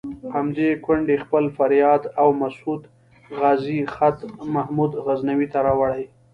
همدې 0.35 0.69
کونډې 0.85 1.15
خپل 1.25 1.43
فریاد 1.57 2.01
او 2.21 2.29
د 2.33 2.37
مسعود 2.41 2.81
غازي 3.39 3.79
خط 3.95 4.17
محمود 4.53 4.91
غزنوي 5.05 5.47
ته 5.53 5.59
راوړی. 5.67 6.03